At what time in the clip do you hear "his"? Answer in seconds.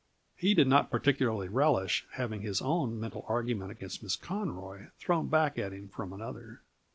2.41-2.59